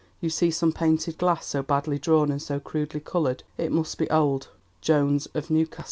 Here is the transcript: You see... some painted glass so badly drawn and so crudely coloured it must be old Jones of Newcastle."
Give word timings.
You 0.19 0.31
see... 0.31 0.49
some 0.49 0.71
painted 0.73 1.19
glass 1.19 1.45
so 1.45 1.61
badly 1.61 1.99
drawn 1.99 2.31
and 2.31 2.41
so 2.41 2.59
crudely 2.59 3.01
coloured 3.01 3.43
it 3.59 3.71
must 3.71 3.99
be 3.99 4.09
old 4.09 4.47
Jones 4.81 5.27
of 5.35 5.51
Newcastle." 5.51 5.79